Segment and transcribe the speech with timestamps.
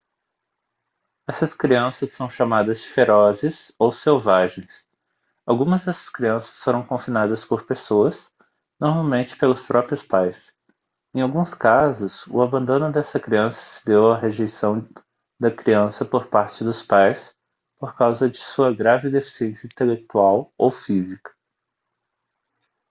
[1.27, 4.89] essas crianças são chamadas de ferozes ou selvagens.
[5.45, 8.33] algumas dessas crianças foram confinadas por pessoas
[8.79, 10.55] normalmente pelos próprios pais;
[11.13, 14.83] em alguns casos o abandono dessa criança se deu à rejeição
[15.39, 17.35] da criança por partes dos pais
[17.77, 21.31] por causa de sua grave deficiência intelectual ou física